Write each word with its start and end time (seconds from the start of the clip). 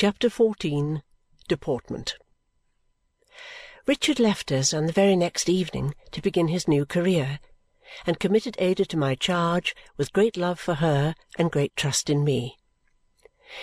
Chapter 0.00 0.30
XIV 0.30 1.02
Deportment 1.46 2.16
Richard 3.86 4.18
left 4.18 4.50
us 4.50 4.72
on 4.72 4.86
the 4.86 4.94
very 4.94 5.14
next 5.14 5.46
evening 5.46 5.94
to 6.12 6.22
begin 6.22 6.48
his 6.48 6.66
new 6.66 6.86
career 6.86 7.38
and 8.06 8.18
committed 8.18 8.56
Ada 8.58 8.86
to 8.86 8.96
my 8.96 9.14
charge 9.14 9.76
with 9.98 10.14
great 10.14 10.38
love 10.38 10.58
for 10.58 10.76
her 10.76 11.14
and 11.36 11.52
great 11.52 11.76
trust 11.76 12.08
in 12.08 12.24
me. 12.24 12.56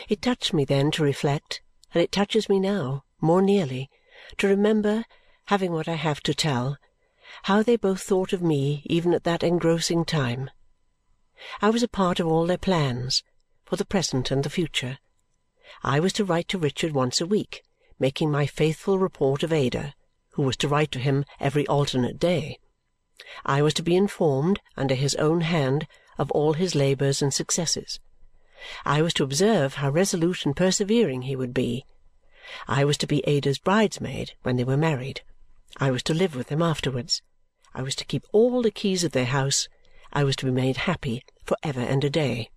It 0.09 0.21
touched 0.21 0.53
me 0.53 0.63
then 0.63 0.91
to 0.91 1.03
reflect, 1.03 1.63
and 1.91 2.03
it 2.03 2.11
touches 2.11 2.47
me 2.47 2.59
now, 2.59 3.03
more 3.19 3.41
nearly, 3.41 3.89
to 4.37 4.47
remember, 4.47 5.05
having 5.45 5.71
what 5.71 5.87
I 5.87 5.95
have 5.95 6.21
to 6.21 6.35
tell, 6.35 6.77
how 7.45 7.63
they 7.63 7.77
both 7.77 8.03
thought 8.03 8.31
of 8.31 8.43
me 8.43 8.83
even 8.85 9.11
at 9.15 9.23
that 9.23 9.41
engrossing 9.41 10.05
time. 10.05 10.51
I 11.63 11.71
was 11.71 11.81
a 11.81 11.87
part 11.87 12.19
of 12.19 12.27
all 12.27 12.45
their 12.45 12.59
plans, 12.59 13.23
for 13.65 13.75
the 13.75 13.85
present 13.85 14.29
and 14.29 14.43
the 14.43 14.51
future. 14.51 14.99
I 15.83 15.99
was 15.99 16.13
to 16.13 16.25
write 16.25 16.47
to 16.49 16.57
Richard 16.57 16.93
once 16.93 17.21
a 17.21 17.25
week, 17.25 17.63
making 17.99 18.31
my 18.31 18.45
faithful 18.45 18.99
report 18.99 19.43
of 19.43 19.53
Ada, 19.53 19.93
who 20.33 20.43
was 20.43 20.57
to 20.57 20.67
write 20.67 20.91
to 20.91 20.99
him 20.99 21.25
every 21.39 21.65
alternate 21.67 22.19
day. 22.19 22.59
I 23.45 23.61
was 23.61 23.73
to 23.75 23.83
be 23.83 23.95
informed, 23.95 24.59
under 24.75 24.95
his 24.95 25.15
own 25.15 25.41
hand, 25.41 25.87
of 26.17 26.31
all 26.31 26.53
his 26.53 26.75
labours 26.75 27.21
and 27.21 27.33
successes. 27.33 27.99
I 28.85 29.01
was 29.01 29.13
to 29.15 29.23
observe 29.23 29.75
how 29.75 29.89
resolute 29.89 30.45
and 30.45 30.55
persevering 30.55 31.23
he 31.23 31.35
would 31.35 31.53
be. 31.53 31.85
I 32.67 32.85
was 32.85 32.97
to 32.99 33.07
be 33.07 33.25
Ada's 33.27 33.57
bridesmaid 33.59 34.33
when 34.43 34.55
they 34.55 34.63
were 34.63 34.77
married. 34.77 35.21
I 35.77 35.91
was 35.91 36.03
to 36.03 36.13
live 36.13 36.35
with 36.35 36.47
them 36.47 36.61
afterwards. 36.61 37.21
I 37.73 37.81
was 37.81 37.95
to 37.95 38.05
keep 38.05 38.25
all 38.31 38.61
the 38.61 38.71
keys 38.71 39.03
of 39.03 39.11
their 39.11 39.25
house. 39.25 39.67
I 40.13 40.23
was 40.23 40.35
to 40.37 40.45
be 40.45 40.51
made 40.51 40.77
happy 40.77 41.23
for 41.43 41.57
ever 41.61 41.81
and 41.81 42.03
a 42.03 42.09
day. 42.09 42.49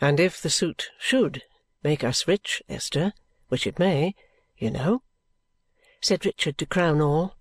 And 0.00 0.18
if 0.20 0.40
the 0.40 0.50
suit 0.50 0.90
should 0.98 1.42
make 1.82 2.04
us 2.04 2.28
rich, 2.28 2.62
Esther, 2.68 3.14
which 3.48 3.66
it 3.66 3.78
may, 3.78 4.14
you 4.58 4.70
know," 4.70 5.02
said 6.02 6.26
Richard 6.26 6.58
to 6.58 6.66
crown 6.66 7.00
all. 7.00 7.36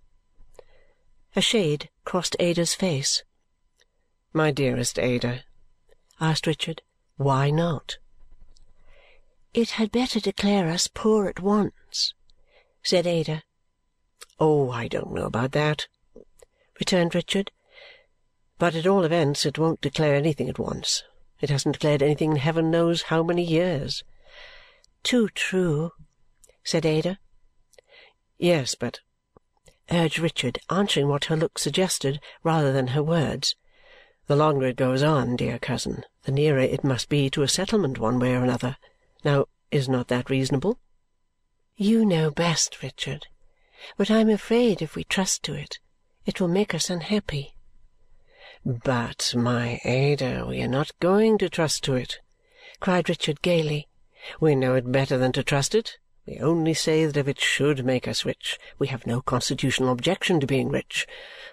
A 1.36 1.42
shade 1.42 1.90
crossed 2.06 2.38
Ada's 2.40 2.74
face. 2.74 3.24
"My 4.32 4.52
dearest 4.52 4.98
Ada," 4.98 5.44
asked 6.22 6.48
Richard, 6.48 6.82
"why 7.18 7.50
not?" 7.50 7.98
"It 9.54 9.72
had 9.72 9.92
better 9.92 10.22
declare 10.22 10.70
us 10.70 10.88
poor 10.88 11.28
at 11.28 11.42
once," 11.42 12.14
said 12.82 13.06
Ada. 13.06 13.44
"Oh, 14.40 14.70
I 14.72 14.88
don't 14.88 15.12
know 15.12 15.26
about 15.26 15.52
that," 15.52 15.88
returned 16.80 17.14
Richard. 17.14 17.52
"But 18.58 18.74
at 18.74 18.88
all 18.88 19.04
events 19.04 19.46
it 19.46 19.60
won't 19.60 19.82
declare 19.82 20.16
anything 20.16 20.48
at 20.48 20.60
once. 20.60 21.04
It 21.42 21.50
hasn't 21.50 21.74
declared 21.74 22.02
anything 22.02 22.32
in 22.32 22.38
heaven 22.38 22.72
knows 22.72 23.04
how 23.04 23.22
many 23.22 23.44
years." 23.44 24.04
"Too 25.02 25.30
true," 25.30 25.94
said 26.64 26.86
Ada. 26.86 27.20
"Yes, 28.38 28.76
but," 28.76 29.00
urged 29.90 30.20
Richard, 30.20 30.60
answering 30.70 31.08
what 31.08 31.26
her 31.26 31.38
look 31.38 31.58
suggested 31.58 32.20
rather 32.44 32.74
than 32.74 32.88
her 32.88 33.02
words, 33.02 33.56
"the 34.28 34.36
longer 34.36 34.68
it 34.68 34.76
goes 34.76 35.02
on, 35.02 35.38
dear 35.38 35.58
cousin, 35.58 36.04
the 36.24 36.34
nearer 36.34 36.60
it 36.60 36.84
must 36.84 37.08
be 37.08 37.30
to 37.30 37.44
a 37.44 37.48
settlement 37.48 37.98
one 37.98 38.20
way 38.20 38.36
or 38.36 38.44
another. 38.44 38.76
Now, 39.24 39.46
is 39.72 39.88
not 39.88 40.10
that 40.10 40.30
reasonable?" 40.30 40.80
"You 41.78 42.04
know 42.04 42.30
best, 42.30 42.84
Richard. 42.84 43.28
But 43.96 44.12
I 44.12 44.20
am 44.20 44.30
afraid 44.30 44.82
if 44.82 44.96
we 44.96 45.06
trust 45.06 45.44
to 45.44 45.54
it, 45.54 45.80
it 46.26 46.42
will 46.42 46.50
make 46.50 46.74
us 46.74 46.90
unhappy. 46.90 47.56
"But, 48.66 49.34
my 49.34 49.80
Ada, 49.86 50.46
we 50.46 50.62
are 50.62 50.68
not 50.68 50.92
going 51.00 51.38
to 51.38 51.50
trust 51.50 51.86
to 51.86 51.96
it!" 51.96 52.20
cried 52.82 53.08
Richard 53.08 53.42
gaily. 53.42 53.88
"We 54.42 54.54
know 54.54 54.76
it 54.76 54.92
better 54.92 55.18
than 55.18 55.32
to 55.32 55.44
trust 55.44 55.74
it. 55.74 55.98
We 56.28 56.40
only 56.40 56.74
say 56.74 57.06
that 57.06 57.16
if 57.16 57.28
it 57.30 57.40
should 57.40 57.86
make 57.86 58.06
us 58.06 58.26
rich, 58.26 58.60
we 58.78 58.88
have 58.88 59.08
no 59.08 59.22
constitutional 59.22 59.94
objection 59.94 60.42
to 60.42 60.46
being 60.46 60.68
rich. 60.68 61.08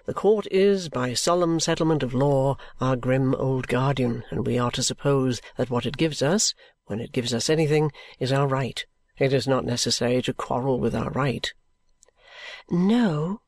The 0.05 0.12
court 0.12 0.48
is, 0.50 0.88
by 0.88 1.15
solemn 1.15 1.60
settlement 1.60 2.03
of 2.03 2.12
law, 2.12 2.56
our 2.81 2.97
grim 2.97 3.37
old 3.37 3.69
guardian, 3.69 4.25
and 4.31 4.44
we 4.44 4.59
are 4.59 4.72
to 4.72 4.82
suppose 4.82 5.41
that 5.56 5.71
what 5.71 5.87
it 5.87 5.97
gives 5.97 6.22
us, 6.22 6.55
when 6.87 7.00
it 7.00 7.12
gives 7.12 7.32
us 7.32 7.49
anything, 7.49 7.93
is 8.19 8.32
our 8.32 8.49
right. 8.49 8.84
It 9.16 9.32
is 9.32 9.47
not 9.47 9.65
necessary 9.65 10.21
to 10.22 10.34
quarrel 10.34 10.81
with 10.81 10.94
our 10.94 11.10
right." 11.10 11.55
"No," 12.69 13.43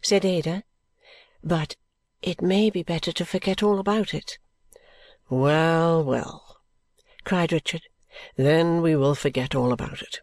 said 0.00 0.24
Ada, 0.24 0.62
"but 1.42 1.74
it 2.22 2.40
may 2.40 2.70
be 2.70 2.84
better 2.84 3.10
to 3.10 3.26
forget 3.26 3.64
all 3.64 3.80
about 3.80 4.14
it." 4.14 4.38
"Well, 5.28 6.04
well!" 6.04 6.58
cried 7.24 7.52
Richard. 7.52 7.82
"Then 8.34 8.82
we 8.82 8.96
will 8.96 9.14
forget 9.14 9.54
all 9.54 9.72
about 9.72 10.02
it. 10.02 10.20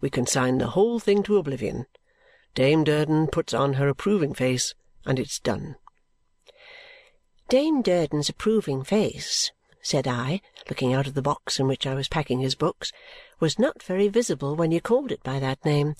We 0.00 0.10
consign 0.10 0.58
the 0.58 0.70
whole 0.70 0.98
thing 0.98 1.22
to 1.22 1.36
oblivion. 1.36 1.86
Dame 2.54 2.82
Durden 2.82 3.28
puts 3.28 3.54
on 3.54 3.74
her 3.74 3.88
approving 3.88 4.34
face, 4.34 4.74
and 5.06 5.20
it's 5.20 5.38
done." 5.38 5.76
"Dame 7.48 7.80
Durden's 7.80 8.28
approving 8.28 8.82
face," 8.82 9.52
said 9.82 10.08
I, 10.08 10.40
looking 10.68 10.92
out 10.92 11.06
of 11.06 11.14
the 11.14 11.22
box 11.22 11.60
in 11.60 11.68
which 11.68 11.86
I 11.86 11.94
was 11.94 12.08
packing 12.08 12.40
his 12.40 12.56
books, 12.56 12.90
"was 13.38 13.56
not 13.56 13.84
very 13.84 14.08
visible 14.08 14.56
when 14.56 14.72
you 14.72 14.80
called 14.80 15.12
it 15.12 15.22
by 15.22 15.38
that 15.38 15.64
name. 15.64 15.94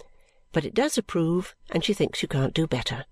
But 0.51 0.65
it 0.65 0.75
does 0.75 0.99
approve, 0.99 1.55
and 1.71 1.85
she 1.85 1.95
thinks 1.95 2.21
you 2.21 2.27
can't 2.29 2.53
do 2.53 2.67
better." 2.67 3.05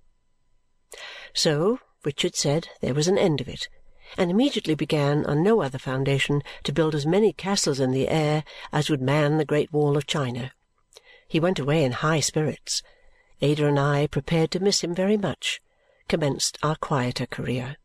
So 1.33 1.79
Richard 2.05 2.35
said 2.35 2.71
there 2.81 2.95
was 2.95 3.07
an 3.07 3.19
end 3.19 3.41
of 3.41 3.49
it, 3.49 3.69
and 4.17 4.31
immediately 4.31 4.75
began, 4.75 5.25
on 5.27 5.43
no 5.43 5.63
other 5.63 5.79
foundation, 5.79 6.43
to 6.65 6.73
build 6.73 6.95
as 6.95 7.07
many 7.07 7.33
castles 7.33 7.81
in 7.81 7.91
the 7.91 8.09
air 8.09 8.45
as 8.73 8.89
would 8.89 9.01
man 9.01 9.39
the 9.39 9.45
Great 9.45 9.73
Wall 9.73 9.97
of 9.97 10.07
China. 10.07 10.53
He 11.29 11.41
went 11.41 11.59
away 11.59 11.85
in 11.85 11.93
high 11.93 12.21
spirits. 12.21 12.83
Ada 13.41 13.67
and 13.67 13.79
I, 13.79 14.07
prepared 14.07 14.51
to 14.53 14.61
miss 14.61 14.83
him 14.83 14.95
very 14.95 15.17
much, 15.17 15.61
commenced 16.09 16.57
our 16.63 16.77
quieter 16.77 17.27
career. 17.27 17.77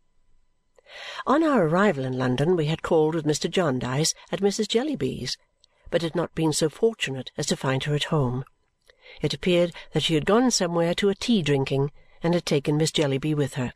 On 1.25 1.43
our 1.43 1.65
arrival 1.65 2.05
in 2.05 2.17
London 2.17 2.55
we 2.55 2.65
had 2.65 2.81
called 2.81 3.15
with 3.15 3.25
Mr. 3.25 3.49
Jarndyce 3.49 4.13
at 4.31 4.41
Mrs. 4.41 4.67
Jellyby's, 4.67 5.37
but 5.89 6.01
had 6.01 6.15
not 6.15 6.35
been 6.35 6.53
so 6.53 6.69
fortunate 6.69 7.31
as 7.37 7.45
to 7.47 7.55
find 7.55 7.85
her 7.85 7.95
at 7.95 8.05
home. 8.05 8.45
It 9.21 9.33
appeared 9.33 9.73
that 9.93 10.03
she 10.03 10.13
had 10.13 10.25
gone 10.25 10.51
somewhere 10.51 10.93
to 10.95 11.09
a 11.09 11.15
tea-drinking 11.15 11.91
and 12.21 12.33
had 12.33 12.45
taken 12.45 12.77
Miss 12.77 12.91
Jellyby 12.91 13.33
with 13.33 13.55
her. 13.55 13.73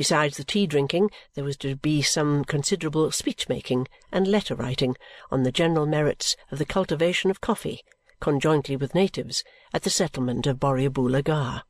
Besides 0.00 0.38
the 0.38 0.44
tea-drinking, 0.44 1.10
there 1.34 1.44
was 1.44 1.58
to 1.58 1.76
be 1.76 2.00
some 2.00 2.42
considerable 2.46 3.10
speech-making 3.10 3.86
and 4.10 4.26
letter-writing 4.26 4.96
on 5.30 5.42
the 5.42 5.52
general 5.52 5.84
merits 5.84 6.38
of 6.50 6.56
the 6.56 6.64
cultivation 6.64 7.30
of 7.30 7.42
coffee, 7.42 7.82
conjointly 8.18 8.76
with 8.76 8.94
natives, 8.94 9.44
at 9.74 9.82
the 9.82 9.90
settlement 9.90 10.46
of 10.46 10.58
Borrioboola 10.58 11.22
Gha. 11.22 11.64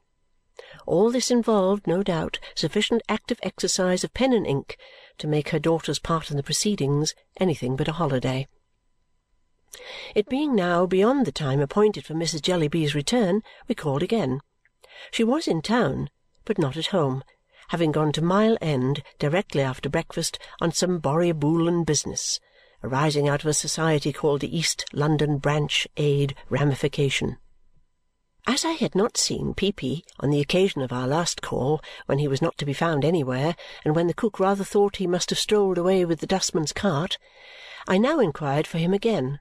All 0.86 1.10
this 1.10 1.32
involved, 1.32 1.88
no 1.88 2.04
doubt, 2.04 2.38
sufficient 2.54 3.02
active 3.08 3.40
exercise 3.42 4.04
of 4.04 4.14
pen 4.14 4.32
and 4.32 4.46
ink 4.46 4.76
to 5.18 5.26
make 5.26 5.48
her 5.48 5.58
daughter's 5.58 5.98
part 5.98 6.30
in 6.30 6.36
the 6.36 6.44
proceedings 6.44 7.16
anything 7.38 7.74
but 7.74 7.88
a 7.88 7.98
holiday. 7.98 8.46
It 10.14 10.28
being 10.28 10.54
now 10.54 10.86
beyond 10.86 11.26
the 11.26 11.32
time 11.32 11.58
appointed 11.58 12.06
for 12.06 12.14
Mrs. 12.14 12.42
Jellyby's 12.42 12.94
return, 12.94 13.42
we 13.66 13.74
called 13.74 14.04
again. 14.04 14.40
She 15.10 15.24
was 15.24 15.48
in 15.48 15.62
town, 15.62 16.10
but 16.44 16.58
not 16.58 16.76
at 16.76 16.94
home 16.94 17.24
having 17.70 17.92
gone 17.92 18.10
to 18.10 18.20
Mile 18.20 18.58
End 18.60 19.00
directly 19.20 19.62
after 19.62 19.88
breakfast 19.88 20.40
on 20.60 20.72
some 20.72 21.00
Borrioboolan 21.00 21.86
business, 21.86 22.40
arising 22.82 23.28
out 23.28 23.44
of 23.44 23.46
a 23.46 23.54
society 23.54 24.12
called 24.12 24.40
the 24.40 24.56
East 24.56 24.84
London 24.92 25.38
Branch 25.38 25.86
Aid 25.96 26.34
Ramification. 26.48 27.38
As 28.44 28.64
I 28.64 28.72
had 28.72 28.96
not 28.96 29.16
seen 29.16 29.54
Peepy 29.54 30.02
on 30.18 30.30
the 30.30 30.40
occasion 30.40 30.82
of 30.82 30.92
our 30.92 31.06
last 31.06 31.42
call, 31.42 31.80
when 32.06 32.18
he 32.18 32.26
was 32.26 32.42
not 32.42 32.58
to 32.58 32.66
be 32.66 32.72
found 32.72 33.04
anywhere, 33.04 33.54
and 33.84 33.94
when 33.94 34.08
the 34.08 34.14
cook 34.14 34.40
rather 34.40 34.64
thought 34.64 34.96
he 34.96 35.06
must 35.06 35.30
have 35.30 35.38
strolled 35.38 35.78
away 35.78 36.04
with 36.04 36.18
the 36.18 36.26
dustman's 36.26 36.72
cart, 36.72 37.18
I 37.86 37.98
now 37.98 38.18
inquired 38.18 38.66
for 38.66 38.78
him 38.78 38.92
again. 38.92 39.38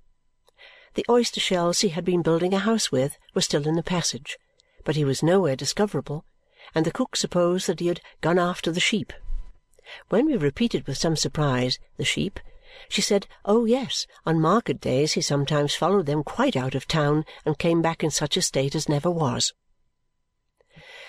The 0.93 1.05
oyster 1.09 1.39
shells 1.39 1.79
he 1.79 1.89
had 1.89 2.05
been 2.05 2.21
building 2.21 2.53
a 2.53 2.59
house 2.59 2.91
with 2.91 3.17
were 3.33 3.41
still 3.41 3.67
in 3.67 3.73
the 3.73 3.81
passage, 3.81 4.37
but 4.85 4.95
he 4.95 5.03
was 5.03 5.23
nowhere 5.23 5.55
discoverable 5.55 6.25
and 6.73 6.85
the 6.85 6.91
cook 6.91 7.15
supposed 7.15 7.67
that 7.67 7.79
he 7.79 7.87
had 7.87 8.01
gone 8.21 8.39
after 8.39 8.71
the 8.71 8.79
sheep. 8.79 9.13
When 10.09 10.25
we 10.25 10.37
repeated 10.37 10.85
with 10.85 10.97
some 10.97 11.15
surprise, 11.15 11.79
the 11.97 12.05
sheep, 12.05 12.39
she 12.87 13.01
said, 13.01 13.27
oh, 13.45 13.65
yes, 13.65 14.05
on 14.25 14.39
market 14.39 14.79
days 14.79 15.13
he 15.13 15.21
sometimes 15.21 15.75
followed 15.75 16.05
them 16.05 16.23
quite 16.23 16.55
out 16.55 16.75
of 16.75 16.87
town 16.87 17.25
and 17.45 17.57
came 17.57 17.81
back 17.81 18.03
in 18.03 18.11
such 18.11 18.37
a 18.37 18.41
state 18.41 18.75
as 18.75 18.87
never 18.87 19.09
was. 19.09 19.53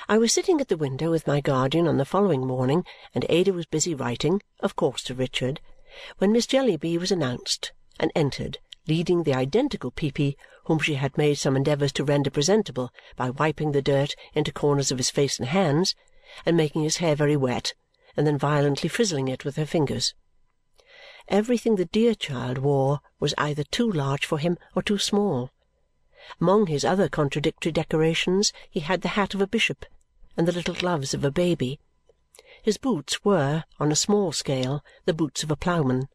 I 0.08 0.18
was 0.18 0.32
sitting 0.32 0.60
at 0.60 0.68
the 0.68 0.76
window 0.76 1.10
with 1.10 1.26
my 1.26 1.40
guardian 1.40 1.86
on 1.86 1.98
the 1.98 2.04
following 2.04 2.46
morning, 2.46 2.84
and 3.14 3.24
Ada 3.28 3.52
was 3.52 3.66
busy 3.66 3.94
writing, 3.94 4.42
of 4.60 4.74
course 4.74 5.02
to 5.04 5.14
Richard, 5.14 5.60
when 6.18 6.32
Miss 6.32 6.46
Jellyby 6.46 6.98
was 6.98 7.12
announced 7.12 7.72
and 8.00 8.10
entered, 8.14 8.58
leading 8.88 9.22
the 9.22 9.34
identical 9.34 9.90
Peepy 9.90 10.36
whom 10.70 10.78
she 10.78 10.94
had 10.94 11.18
made 11.18 11.34
some 11.34 11.56
endeavours 11.56 11.90
to 11.90 12.04
render 12.04 12.30
presentable 12.30 12.92
by 13.16 13.28
wiping 13.28 13.72
the 13.72 13.82
dirt 13.82 14.14
into 14.34 14.52
corners 14.52 14.92
of 14.92 14.98
his 14.98 15.10
face 15.10 15.36
and 15.36 15.48
hands, 15.48 15.96
and 16.46 16.56
making 16.56 16.84
his 16.84 16.98
hair 16.98 17.16
very 17.16 17.36
wet, 17.36 17.74
and 18.16 18.24
then 18.24 18.38
violently 18.38 18.88
frizzling 18.88 19.26
it 19.26 19.44
with 19.44 19.56
her 19.56 19.66
fingers. 19.66 20.14
everything 21.26 21.74
the 21.74 21.86
dear 21.86 22.14
child 22.14 22.56
wore 22.58 23.00
was 23.18 23.34
either 23.36 23.64
too 23.64 23.90
large 23.90 24.24
for 24.24 24.38
him 24.38 24.56
or 24.76 24.80
too 24.80 24.96
small. 24.96 25.50
Among 26.40 26.68
his 26.68 26.84
other 26.84 27.08
contradictory 27.08 27.72
decorations 27.72 28.52
he 28.70 28.78
had 28.78 29.02
the 29.02 29.16
hat 29.18 29.34
of 29.34 29.40
a 29.40 29.48
bishop 29.48 29.84
and 30.36 30.46
the 30.46 30.52
little 30.52 30.76
gloves 30.76 31.12
of 31.12 31.24
a 31.24 31.32
baby. 31.32 31.80
His 32.62 32.78
boots 32.78 33.24
were, 33.24 33.64
on 33.80 33.90
a 33.90 33.96
small 33.96 34.30
scale, 34.30 34.84
the 35.04 35.14
boots 35.14 35.42
of 35.42 35.50
a 35.50 35.56
ploughman, 35.56 36.08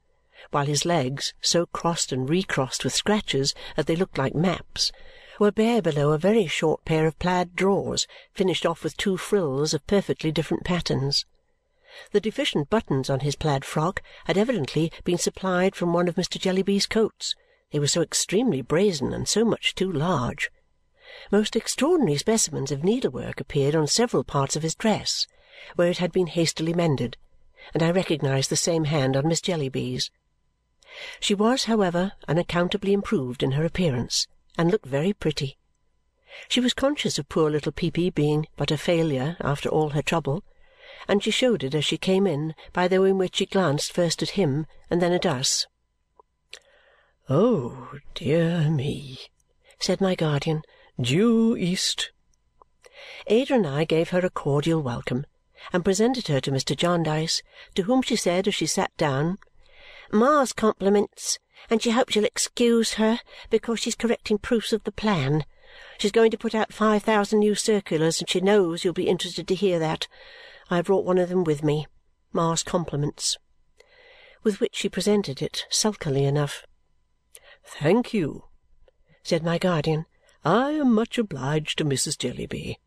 while 0.51 0.65
his 0.65 0.85
legs, 0.85 1.33
so 1.41 1.65
crossed 1.65 2.11
and 2.11 2.29
recrossed 2.29 2.83
with 2.83 2.93
scratches 2.93 3.53
that 3.75 3.87
they 3.87 3.95
looked 3.95 4.17
like 4.17 4.35
maps, 4.35 4.91
were 5.39 5.51
bare 5.51 5.81
below 5.81 6.11
a 6.11 6.17
very 6.17 6.47
short 6.47 6.85
pair 6.85 7.05
of 7.05 7.19
plaid 7.19 7.55
drawers 7.55 8.07
finished 8.33 8.65
off 8.65 8.83
with 8.83 8.95
two 8.95 9.17
frills 9.17 9.73
of 9.73 9.85
perfectly 9.87 10.31
different 10.31 10.63
patterns. 10.63 11.25
The 12.11 12.21
deficient 12.21 12.69
buttons 12.69 13.09
on 13.09 13.21
his 13.21 13.35
plaid 13.35 13.65
frock 13.65 14.01
had 14.25 14.37
evidently 14.37 14.91
been 15.03 15.17
supplied 15.17 15.75
from 15.75 15.93
one 15.93 16.07
of 16.07 16.15
Mr. 16.15 16.39
Jellyby's 16.39 16.85
coats, 16.85 17.35
they 17.71 17.79
were 17.79 17.87
so 17.87 18.01
extremely 18.01 18.61
brazen 18.61 19.11
and 19.11 19.27
so 19.27 19.43
much 19.43 19.75
too 19.75 19.91
large. 19.91 20.51
Most 21.31 21.55
extraordinary 21.55 22.17
specimens 22.17 22.71
of 22.71 22.83
needlework 22.83 23.39
appeared 23.39 23.75
on 23.75 23.87
several 23.87 24.23
parts 24.23 24.55
of 24.55 24.63
his 24.63 24.75
dress, 24.75 25.27
where 25.75 25.89
it 25.89 25.97
had 25.97 26.11
been 26.11 26.27
hastily 26.27 26.73
mended, 26.73 27.17
and 27.73 27.81
I 27.81 27.91
recognized 27.91 28.49
the 28.49 28.55
same 28.55 28.85
hand 28.85 29.17
on 29.17 29.27
Miss 29.27 29.41
Jellyby's. 29.41 30.11
She 31.19 31.35
was, 31.35 31.65
however, 31.65 32.13
unaccountably 32.25 32.93
improved 32.93 33.43
in 33.43 33.51
her 33.51 33.65
appearance 33.65 34.27
and 34.57 34.71
looked 34.71 34.85
very 34.85 35.11
pretty. 35.11 35.57
She 36.47 36.61
was 36.61 36.73
conscious 36.73 37.19
of 37.19 37.27
poor 37.27 37.51
little 37.51 37.73
Peepy 37.73 38.09
being 38.11 38.47
but 38.55 38.71
a 38.71 38.77
failure 38.77 39.35
after 39.41 39.67
all 39.67 39.89
her 39.89 40.01
trouble, 40.01 40.45
and 41.05 41.21
she 41.21 41.31
showed 41.31 41.65
it 41.65 41.75
as 41.75 41.83
she 41.83 41.97
came 41.97 42.25
in 42.25 42.55
by 42.71 42.87
the 42.87 43.01
way 43.01 43.09
in 43.09 43.17
which 43.17 43.35
she 43.35 43.45
glanced 43.45 43.91
first 43.91 44.23
at 44.23 44.39
him 44.39 44.67
and 44.89 45.01
then 45.01 45.11
at 45.11 45.25
us. 45.25 45.67
"Oh, 47.27 47.99
dear 48.13 48.69
me!" 48.69 49.19
said 49.77 49.99
my 49.99 50.15
guardian. 50.15 50.61
"Due 50.97 51.57
east!" 51.57 52.13
Ada 53.27 53.53
and 53.55 53.67
I 53.67 53.83
gave 53.83 54.11
her 54.11 54.25
a 54.25 54.29
cordial 54.29 54.81
welcome 54.81 55.25
and 55.73 55.83
presented 55.83 56.29
her 56.29 56.39
to 56.39 56.51
Mr. 56.51 56.73
Jarndyce, 56.73 57.41
to 57.73 57.83
whom 57.83 58.01
she 58.01 58.15
said 58.15 58.47
as 58.47 58.55
she 58.55 58.65
sat 58.65 58.95
down, 58.95 59.39
"Ma's 60.11 60.53
compliments, 60.53 61.39
and 61.69 61.81
she 61.81 61.91
hopes 61.91 62.15
you'll 62.15 62.25
excuse 62.25 62.93
her 62.93 63.19
because 63.49 63.79
she's 63.79 63.95
correcting 63.95 64.37
proofs 64.37 64.71
of 64.71 64.83
the 64.83 64.91
plan. 64.91 65.45
She's 65.97 66.11
going 66.11 66.31
to 66.31 66.37
put 66.37 66.53
out 66.53 66.71
five 66.71 67.03
thousand 67.03 67.39
new 67.39 67.55
circulars, 67.55 68.19
and 68.19 68.29
she 68.29 68.39
knows 68.39 68.83
you'll 68.83 68.93
be 68.93 69.07
interested 69.07 69.47
to 69.47 69.55
hear 69.55 69.79
that. 69.79 70.07
I 70.69 70.77
have 70.77 70.85
brought 70.85 71.05
one 71.05 71.17
of 71.17 71.29
them 71.29 71.43
with 71.43 71.63
me. 71.63 71.87
Ma's 72.31 72.63
compliments." 72.63 73.37
With 74.43 74.59
which 74.59 74.75
she 74.75 74.89
presented 74.89 75.41
it, 75.41 75.65
sulkily 75.69 76.25
enough. 76.25 76.65
"Thank 77.63 78.13
you," 78.13 78.43
said 79.23 79.43
my 79.43 79.57
guardian. 79.57 80.05
"I 80.43 80.71
am 80.71 80.93
much 80.93 81.17
obliged 81.17 81.79
to 81.79 81.85
Mrs. 81.85 82.17
Jellyby. 82.17 82.77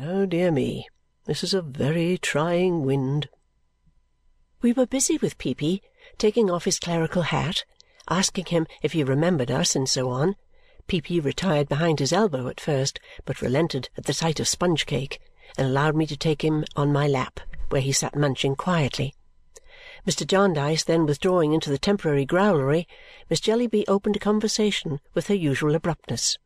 Oh, 0.00 0.24
dear 0.24 0.50
me, 0.50 0.88
this 1.26 1.44
is 1.44 1.52
a 1.52 1.60
very 1.60 2.16
trying 2.16 2.84
wind!" 2.84 3.28
We 4.62 4.72
were 4.72 4.86
busy 4.86 5.18
with 5.18 5.36
Peepy, 5.36 5.82
taking 6.18 6.50
off 6.50 6.64
his 6.64 6.78
clerical 6.78 7.22
hat, 7.22 7.64
asking 8.08 8.46
him 8.46 8.66
if 8.82 8.92
he 8.92 9.02
remembered 9.02 9.50
us, 9.50 9.76
and 9.76 9.88
so 9.88 10.10
on. 10.10 10.36
Peepy 10.86 11.18
retired 11.20 11.68
behind 11.68 11.98
his 11.98 12.12
elbow 12.12 12.48
at 12.48 12.60
first, 12.60 13.00
but 13.24 13.42
relented 13.42 13.88
at 13.96 14.04
the 14.04 14.12
sight 14.12 14.38
of 14.38 14.46
sponge 14.46 14.86
cake 14.86 15.20
and 15.58 15.66
allowed 15.66 15.96
me 15.96 16.06
to 16.06 16.16
take 16.16 16.42
him 16.42 16.64
on 16.76 16.92
my 16.92 17.06
lap, 17.08 17.40
where 17.70 17.80
he 17.80 17.92
sat 17.92 18.14
munching 18.14 18.54
quietly. 18.54 19.14
Mr. 20.06 20.24
Jarndyce 20.24 20.84
then 20.84 21.04
withdrawing 21.04 21.52
into 21.52 21.70
the 21.70 21.78
temporary 21.78 22.24
growlery, 22.24 22.86
Miss 23.28 23.40
Jellyby 23.40 23.84
opened 23.88 24.14
a 24.14 24.20
conversation 24.20 25.00
with 25.14 25.26
her 25.26 25.34
usual 25.34 25.74
abruptness. 25.74 26.38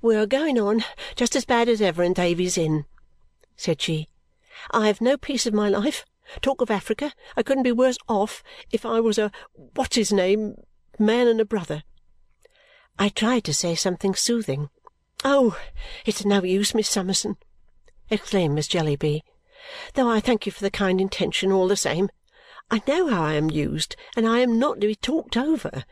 "We 0.00 0.14
are 0.14 0.26
going 0.26 0.60
on 0.60 0.84
just 1.16 1.34
as 1.34 1.44
bad 1.44 1.68
as 1.68 1.80
ever 1.80 2.04
in 2.04 2.14
Thavies 2.14 2.56
Inn," 2.56 2.84
said 3.56 3.82
she. 3.82 4.08
"I 4.70 4.86
have 4.86 5.00
no 5.00 5.16
peace 5.16 5.46
of 5.46 5.54
my 5.54 5.68
life. 5.68 6.04
Talk 6.40 6.60
of 6.60 6.70
Africa, 6.70 7.12
I 7.36 7.42
couldn't 7.42 7.64
be 7.64 7.72
worse 7.72 7.98
off 8.08 8.42
if 8.70 8.86
I 8.86 9.00
was 9.00 9.18
a 9.18 9.30
what's 9.74 9.96
his 9.96 10.12
name 10.12 10.56
man 10.98 11.28
and 11.28 11.40
a 11.40 11.44
brother." 11.44 11.82
I 12.98 13.08
tried 13.08 13.44
to 13.44 13.54
say 13.54 13.74
something 13.74 14.14
soothing. 14.14 14.70
"Oh, 15.24 15.58
it's 16.06 16.24
no 16.24 16.42
use, 16.42 16.74
Miss 16.74 16.88
Summerson!" 16.88 17.36
exclaimed 18.10 18.54
Miss 18.54 18.68
Jellyby 18.68 19.22
though 19.94 20.10
I 20.10 20.20
thank 20.20 20.44
you 20.44 20.52
for 20.52 20.62
the 20.62 20.70
kind 20.70 21.00
intention 21.00 21.50
all 21.50 21.68
the 21.68 21.76
same. 21.76 22.10
I 22.70 22.82
know 22.86 23.08
how 23.08 23.22
I 23.22 23.34
am 23.34 23.50
used, 23.50 23.96
and 24.16 24.26
I 24.26 24.40
am 24.40 24.58
not 24.58 24.80
to 24.80 24.86
be 24.86 24.94
talked 24.94 25.36
over. 25.36 25.84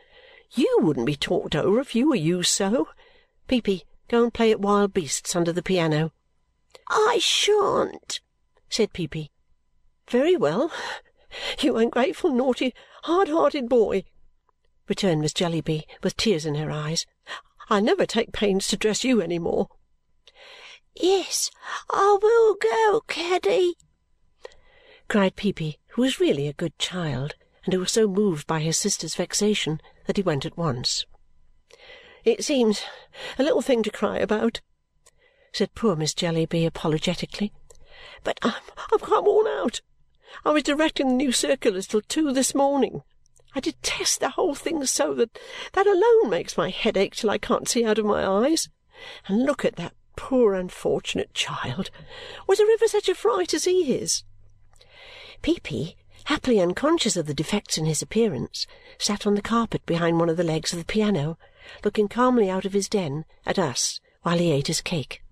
You 0.51 0.79
wouldn't 0.81 1.07
be 1.07 1.15
talked 1.15 1.55
over 1.55 1.79
if 1.79 1.95
you 1.95 2.09
were 2.09 2.15
used 2.15 2.49
so. 2.49 2.89
Peepy, 3.47 3.83
go 4.07 4.23
and 4.23 4.33
play 4.33 4.51
at 4.51 4.59
wild 4.59 4.93
beasts 4.93 5.35
under 5.35 5.51
the 5.51 5.63
piano." 5.63 6.11
"I 6.87 7.17
shan't," 7.19 8.21
said 8.69 8.93
Peepy. 8.93 9.31
"Very 10.09 10.35
well. 10.37 10.71
You 11.59 11.75
ungrateful, 11.77 12.31
naughty, 12.31 12.75
hard-hearted 13.05 13.67
boy!" 13.67 14.03
returned 14.87 15.21
Miss 15.21 15.33
Jellyby 15.33 15.87
with 16.03 16.15
tears 16.15 16.45
in 16.45 16.53
her 16.53 16.69
eyes. 16.69 17.07
"I'll 17.67 17.81
never 17.81 18.05
take 18.05 18.31
pains 18.31 18.67
to 18.67 18.77
dress 18.77 19.03
you 19.03 19.21
any 19.21 19.39
more. 19.39 19.69
Yes, 20.93 21.49
I 21.89 22.19
will 22.21 22.53
go, 22.53 23.01
Caddy!" 23.07 23.75
cried 25.07 25.35
Peepy, 25.35 25.79
who 25.87 26.03
was 26.03 26.19
really 26.19 26.47
a 26.47 26.53
good 26.53 26.77
child 26.77 27.33
and 27.63 27.73
who 27.73 27.79
was 27.79 27.91
so 27.91 28.07
moved 28.07 28.45
by 28.45 28.59
his 28.59 28.77
sister's 28.77 29.15
vexation 29.15 29.81
that 30.05 30.17
he 30.17 30.21
went 30.21 30.45
at 30.45 30.57
once. 30.57 31.07
"It 32.23 32.43
seems 32.43 32.83
a 33.39 33.43
little 33.43 33.63
thing 33.63 33.81
to 33.81 33.89
cry 33.89 34.19
about," 34.19 34.61
said 35.51 35.73
poor 35.73 35.95
Miss 35.95 36.13
Jellyby 36.13 36.67
apologetically, 36.67 37.51
"but 38.23 38.37
I'm 38.43 38.99
quite 38.99 39.23
worn 39.23 39.47
out. 39.47 39.81
I 40.43 40.51
was 40.51 40.63
directing 40.63 41.07
the 41.07 41.13
new 41.13 41.31
circulars 41.31 41.87
till 41.87 42.01
two 42.01 42.31
this 42.33 42.55
morning. 42.55 43.03
I 43.55 43.59
detest 43.59 44.19
the 44.19 44.31
whole 44.31 44.55
thing 44.55 44.85
so 44.85 45.13
that 45.13 45.37
that 45.73 45.87
alone 45.87 46.29
makes 46.29 46.57
my 46.57 46.69
head 46.69 46.97
ache 46.97 47.15
till 47.15 47.29
I 47.29 47.37
can't 47.37 47.69
see 47.69 47.85
out 47.85 47.99
of 47.99 48.05
my 48.05 48.25
eyes. 48.25 48.69
And 49.27 49.45
look 49.45 49.63
at 49.63 49.75
that 49.75 49.93
Poor 50.15 50.53
unfortunate 50.53 51.33
child! 51.33 51.89
Was 52.47 52.59
there 52.59 52.71
ever 52.71 52.87
such 52.87 53.09
a 53.09 53.15
fright 53.15 53.53
as 53.53 53.63
he 53.63 53.93
is!" 53.95 54.23
Peepy, 55.41 55.97
happily 56.25 56.59
unconscious 56.59 57.17
of 57.17 57.25
the 57.25 57.33
defects 57.33 57.77
in 57.77 57.85
his 57.85 58.01
appearance, 58.01 58.67
sat 58.99 59.25
on 59.25 59.33
the 59.33 59.41
carpet 59.41 59.85
behind 59.85 60.19
one 60.19 60.29
of 60.29 60.37
the 60.37 60.43
legs 60.43 60.71
of 60.71 60.79
the 60.79 60.85
piano, 60.85 61.37
looking 61.83 62.07
calmly 62.07 62.49
out 62.49 62.63
of 62.63 62.73
his 62.73 62.87
den 62.87 63.25
at 63.45 63.57
us 63.57 63.99
while 64.21 64.37
he 64.37 64.51
ate 64.51 64.67
his 64.67 64.81
cake. 64.81 65.23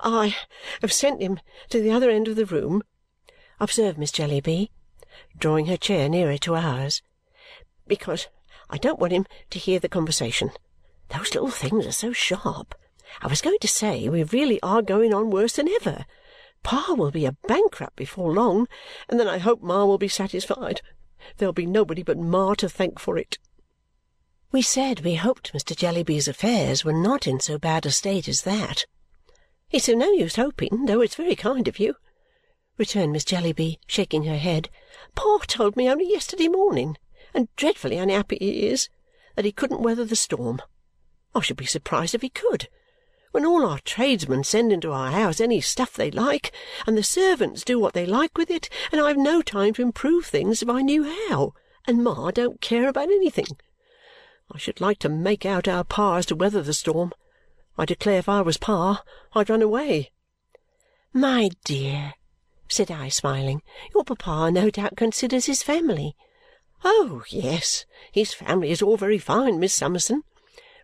"I 0.00 0.34
have 0.80 0.92
sent 0.92 1.20
him 1.20 1.40
to 1.68 1.80
the 1.80 1.90
other 1.90 2.10
end 2.10 2.26
of 2.26 2.36
the 2.36 2.46
room," 2.46 2.82
observed 3.60 3.98
Miss 3.98 4.12
Jellyby, 4.12 4.70
drawing 5.38 5.66
her 5.66 5.76
chair 5.76 6.08
nearer 6.08 6.38
to 6.38 6.54
ours, 6.54 7.02
"because 7.86 8.28
I 8.68 8.78
don't 8.78 8.98
want 8.98 9.12
him 9.12 9.26
to 9.50 9.58
hear 9.58 9.78
the 9.78 9.88
conversation. 9.88 10.50
Those 11.10 11.34
little 11.34 11.50
things 11.50 11.86
are 11.86 11.92
so 11.92 12.12
sharp. 12.12 12.74
I 13.20 13.28
was 13.28 13.42
going 13.42 13.58
to 13.60 13.68
say, 13.68 14.08
we 14.08 14.22
really 14.24 14.60
are 14.62 14.82
going 14.82 15.14
on 15.14 15.30
worse 15.30 15.54
than 15.54 15.68
ever. 15.68 16.06
Pa 16.62 16.94
will 16.96 17.10
be 17.10 17.26
a 17.26 17.36
bankrupt 17.46 17.94
before 17.94 18.32
long, 18.32 18.66
and 19.08 19.20
then 19.20 19.28
I 19.28 19.38
hope 19.38 19.62
Ma 19.62 19.84
will 19.84 19.98
be 19.98 20.08
satisfied. 20.08 20.80
There'll 21.36 21.52
be 21.52 21.66
nobody 21.66 22.02
but 22.02 22.18
Ma 22.18 22.54
to 22.54 22.68
thank 22.68 22.98
for 22.98 23.18
it." 23.18 23.38
We 24.50 24.62
said 24.62 25.00
we 25.00 25.16
hoped 25.16 25.52
Mr. 25.52 25.76
Jellyby's 25.76 26.26
affairs 26.26 26.84
were 26.84 26.92
not 26.92 27.26
in 27.26 27.38
so 27.38 27.58
bad 27.58 27.86
a 27.86 27.90
state 27.90 28.28
as 28.28 28.42
that. 28.42 28.86
"It's 29.70 29.88
of 29.88 29.98
no 29.98 30.10
use 30.10 30.36
hoping, 30.36 30.86
though 30.86 31.00
it's 31.00 31.16
very 31.16 31.36
kind 31.36 31.68
of 31.68 31.78
you," 31.78 31.96
returned 32.78 33.12
Miss 33.12 33.24
Jellyby, 33.24 33.78
shaking 33.86 34.24
her 34.24 34.38
head. 34.38 34.68
"Pa 35.14 35.38
told 35.46 35.76
me 35.76 35.88
only 35.88 36.10
yesterday 36.10 36.48
morning, 36.48 36.96
and 37.32 37.48
dreadfully 37.56 37.98
unhappy 37.98 38.38
he 38.40 38.66
is, 38.66 38.88
that 39.36 39.44
he 39.44 39.52
couldn't 39.52 39.82
weather 39.82 40.04
the 40.04 40.16
storm. 40.16 40.60
I 41.34 41.40
should 41.40 41.56
be 41.56 41.66
surprised 41.66 42.14
if 42.14 42.22
he 42.22 42.28
could 42.28 42.68
when 43.34 43.44
all 43.44 43.66
our 43.66 43.80
tradesmen 43.80 44.44
send 44.44 44.72
into 44.72 44.92
our 44.92 45.10
house 45.10 45.40
any 45.40 45.60
stuff 45.60 45.94
they 45.94 46.08
like, 46.08 46.52
and 46.86 46.96
the 46.96 47.02
servants 47.02 47.64
do 47.64 47.80
what 47.80 47.92
they 47.92 48.06
like 48.06 48.38
with 48.38 48.48
it, 48.48 48.68
and 48.92 49.00
I 49.00 49.08
have 49.08 49.16
no 49.16 49.42
time 49.42 49.74
to 49.74 49.82
improve 49.82 50.24
things 50.24 50.62
if 50.62 50.68
I 50.68 50.82
knew 50.82 51.02
how, 51.02 51.52
and 51.84 52.04
Ma 52.04 52.30
don't 52.30 52.60
care 52.60 52.88
about 52.88 53.10
anything. 53.10 53.58
I 54.52 54.58
should 54.58 54.80
like 54.80 55.00
to 55.00 55.08
make 55.08 55.44
out 55.44 55.66
our 55.66 55.82
Pa 55.82 56.18
is 56.18 56.26
to 56.26 56.36
weather 56.36 56.62
the 56.62 56.72
storm. 56.72 57.12
I 57.76 57.86
declare 57.86 58.20
if 58.20 58.28
I 58.28 58.40
was 58.40 58.56
Pa, 58.56 59.02
I'd 59.32 59.50
run 59.50 59.62
away." 59.62 60.12
"My 61.12 61.50
dear," 61.64 62.14
said 62.68 62.90
I, 62.90 63.08
smiling, 63.08 63.62
"your 63.94 64.04
papa 64.04 64.50
no 64.50 64.70
doubt 64.70 64.96
considers 64.96 65.46
his 65.46 65.62
family." 65.62 66.16
"Oh, 66.82 67.22
yes, 67.28 67.84
his 68.10 68.34
family 68.34 68.70
is 68.70 68.82
all 68.82 68.96
very 68.96 69.18
fine, 69.18 69.60
Miss 69.60 69.74
Summerson," 69.74 70.24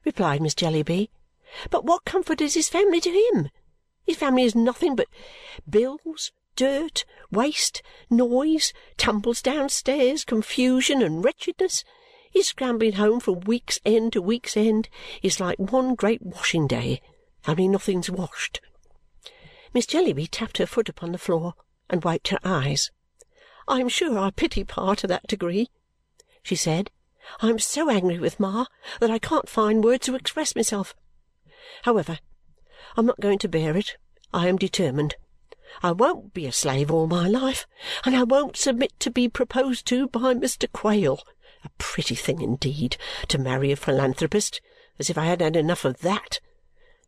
replied 0.05 0.41
Miss 0.41 0.55
Jellyby. 0.55 1.11
But 1.69 1.85
what 1.85 2.05
comfort 2.05 2.41
is 2.41 2.55
his 2.55 2.69
family 2.69 3.01
to 3.01 3.11
him? 3.11 3.49
His 4.05 4.17
family 4.17 4.45
is 4.45 4.55
nothing 4.55 4.95
but 4.95 5.09
bills, 5.69 6.33
dirt, 6.55 7.05
waste, 7.31 7.83
noise, 8.09 8.73
tumbles 8.97 9.43
downstairs, 9.43 10.25
confusion, 10.25 11.03
and 11.03 11.25
wretchedness, 11.25 11.83
his 12.31 12.47
scrambling 12.47 12.93
home 12.93 13.19
from 13.19 13.41
week's 13.41 13.81
end 13.85 14.13
to 14.13 14.23
week's 14.23 14.57
end 14.57 14.89
is 15.23 15.41
like 15.41 15.59
one 15.59 15.95
great 15.97 16.23
washing 16.23 16.69
day, 16.69 17.03
only 17.49 17.67
nothing's 17.67 18.09
washed. 18.09 18.61
Miss 19.75 19.87
Jellyby 19.87 20.29
tapped 20.31 20.59
her 20.59 20.67
foot 20.67 20.89
upon 20.89 21.13
the 21.13 21.19
floor 21.19 21.55
and 21.91 22.03
wiped 22.03 22.29
her 22.29 22.39
eyes. 22.43 22.91
I 23.69 23.81
am 23.81 23.89
sure 23.89 24.19
I 24.19 24.31
pity 24.31 24.65
Pa 24.65 24.95
to 24.95 25.07
that 25.09 25.27
degree, 25.27 25.69
she 26.43 26.57
said. 26.57 26.91
I 27.41 27.51
am 27.51 27.59
so 27.59 27.91
angry 27.91 28.19
with 28.19 28.41
Ma 28.41 28.65
that 29.01 29.11
I 29.11 29.19
can't 29.19 29.49
find 29.49 29.85
words 29.85 30.07
to 30.07 30.15
express 30.15 30.57
myself. 30.57 30.95
However, 31.83 32.19
I 32.97 33.01
am 33.01 33.07
not 33.07 33.21
going 33.21 33.39
to 33.41 33.49
bear 33.49 33.77
it. 33.77 33.97
I 34.33 34.49
am 34.49 34.57
determined. 34.57 35.17
I 35.83 35.93
won't 35.93 36.35
be 36.35 36.47
a 36.47 36.53
slave 36.53 36.91
all 36.91 37.07
my 37.07 37.29
life, 37.29 37.67
and 38.05 38.17
I 38.17 38.25
won't 38.25 38.57
submit 38.57 38.99
to 39.01 39.11
be 39.11 39.29
proposed 39.29 39.87
to 39.87 40.09
by 40.09 40.35
Mr. 40.35 40.71
Quale. 40.73 41.21
A 41.65 41.69
pretty 41.79 42.15
thing 42.15 42.41
indeed 42.41 42.97
to 43.29 43.39
marry 43.39 43.71
a 43.71 43.77
philanthropist, 43.77 44.61
as 44.99 45.11
if 45.11 45.19
I 45.19 45.27
hadn't 45.27 45.55
had 45.55 45.57
enough 45.57 45.85
of 45.85 46.01
that, 46.01 46.41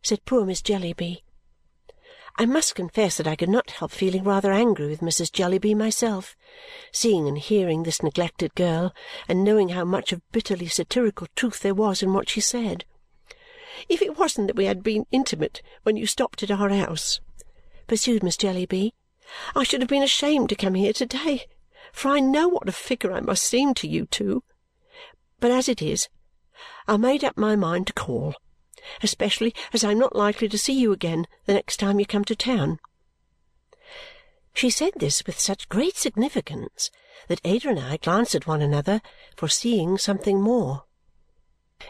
said 0.02 0.24
poor 0.24 0.44
Miss 0.44 0.62
Jellyby. 0.62 1.22
I 2.36 2.46
must 2.46 2.74
confess 2.74 3.18
that 3.18 3.26
I 3.26 3.36
could 3.36 3.50
not 3.50 3.72
help 3.72 3.90
feeling 3.90 4.24
rather 4.24 4.52
angry 4.52 4.88
with 4.88 5.00
Mrs. 5.00 5.30
Jellyby 5.30 5.74
myself, 5.74 6.34
seeing 6.90 7.28
and 7.28 7.36
hearing 7.36 7.82
this 7.82 8.02
neglected 8.02 8.54
girl 8.54 8.94
and 9.28 9.44
knowing 9.44 9.70
how 9.70 9.84
much 9.84 10.12
of 10.12 10.22
bitterly 10.32 10.66
satirical 10.66 11.26
truth 11.36 11.60
there 11.60 11.74
was 11.74 12.02
in 12.02 12.14
what 12.14 12.30
she 12.30 12.40
said. 12.40 12.84
If 13.88 14.00
it 14.00 14.18
wasn't 14.18 14.46
that 14.46 14.56
we 14.56 14.64
had 14.64 14.82
been 14.82 15.06
intimate 15.12 15.62
when 15.82 15.96
you 15.96 16.06
stopped 16.06 16.42
at 16.42 16.50
our 16.50 16.70
house, 16.70 17.20
pursued 17.86 18.22
Miss 18.22 18.36
Jellyby, 18.36 18.92
I 19.54 19.62
should 19.62 19.82
have 19.82 19.88
been 19.88 20.02
ashamed 20.02 20.48
to 20.48 20.56
come 20.56 20.74
here 20.74 20.92
to-day, 20.92 21.46
for 21.92 22.08
I 22.08 22.20
know 22.20 22.48
what 22.48 22.68
a 22.68 22.72
figure 22.72 23.12
I 23.12 23.20
must 23.20 23.42
seem 23.42 23.74
to 23.74 23.88
you 23.88 24.06
two. 24.06 24.42
But 25.38 25.50
as 25.50 25.68
it 25.68 25.82
is, 25.82 26.08
I 26.88 26.96
made 26.96 27.24
up 27.24 27.36
my 27.36 27.56
mind 27.56 27.88
to 27.88 27.92
call 27.92 28.34
especially 29.02 29.54
as 29.72 29.84
I 29.84 29.92
am 29.92 29.98
not 29.98 30.16
likely 30.16 30.48
to 30.48 30.58
see 30.58 30.72
you 30.72 30.92
again 30.92 31.26
the 31.46 31.54
next 31.54 31.78
time 31.78 31.98
you 31.98 32.06
come 32.06 32.24
to 32.24 32.36
town. 32.36 32.78
She 34.54 34.70
said 34.70 34.92
this 34.96 35.24
with 35.26 35.38
such 35.38 35.68
great 35.68 35.96
significance 35.96 36.90
that 37.28 37.40
Ada 37.44 37.70
and 37.70 37.80
I 37.80 37.96
glanced 37.96 38.34
at 38.34 38.46
one 38.46 38.60
another, 38.60 39.00
foreseeing 39.36 39.98
something 39.98 40.40
more. 40.40 40.84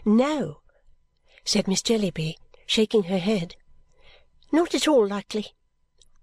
No, 0.04 0.61
said 1.44 1.66
Miss 1.66 1.82
Jellyby, 1.82 2.37
shaking 2.66 3.04
her 3.04 3.18
head. 3.18 3.56
Not 4.52 4.75
at 4.75 4.87
all 4.87 5.06
likely. 5.06 5.54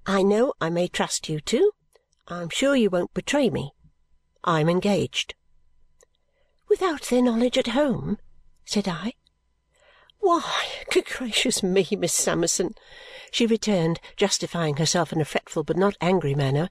I 0.06 0.24
know 0.24 0.54
I 0.62 0.70
may 0.70 0.88
trust 0.88 1.30
you 1.30 1.40
two. 1.40 1.72
I 2.28 2.42
am 2.42 2.50
sure 2.50 2.76
you 2.76 2.90
won't 2.90 3.14
betray 3.14 3.50
me. 3.50 3.74
I 4.44 4.62
am 4.62 4.70
engaged. 4.70 5.36
Without 6.70 7.04
their 7.04 7.22
knowledge 7.22 7.58
at 7.58 7.68
home? 7.68 8.18
said 8.66 8.88
I. 8.88 9.14
Why, 10.20 10.66
good 10.92 11.06
gracious 11.06 11.64
me, 11.64 11.88
Miss 11.98 12.14
Summerson, 12.14 12.76
she 13.32 13.46
returned, 13.46 14.00
justifying 14.18 14.78
herself 14.78 15.14
in 15.14 15.22
a 15.22 15.26
fretful 15.26 15.64
but 15.64 15.78
not 15.78 15.98
angry 16.02 16.36
manner, 16.36 16.70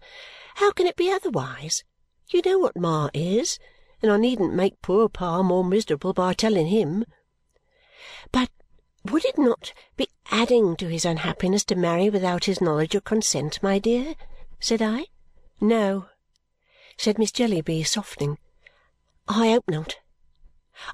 how 0.57 0.73
can 0.73 0.87
it 0.87 0.97
be 0.97 1.11
otherwise? 1.11 1.85
You 2.31 2.43
know 2.45 2.59
what 2.59 2.76
Ma 2.76 3.09
is, 3.14 3.59
and 4.02 4.12
I 4.12 4.17
needn't 4.17 4.55
make 4.55 4.83
poor 4.83 5.09
Pa 5.09 5.43
more 5.43 5.64
miserable 5.64 6.12
by 6.12 6.35
telling 6.35 6.67
him. 6.67 7.05
But 8.33 8.50
would 9.05 9.25
it 9.25 9.38
not 9.38 9.73
be 9.97 10.09
adding 10.31 10.76
to 10.76 10.88
his 10.88 11.05
unhappiness 11.05 11.64
to 11.67 11.75
marry 11.75 12.11
without 12.11 12.45
his 12.45 12.61
knowledge 12.61 12.95
or 12.95 13.00
consent, 13.00 13.62
my 13.62 13.78
dear? 13.78 14.14
said 14.61 14.83
I. 14.83 15.07
No, 15.61 16.07
said 16.97 17.19
Miss 17.19 17.33
Jellyby, 17.33 17.85
softening. 17.85 18.38
I 19.26 19.50
hope 19.50 19.64
not. 19.69 19.97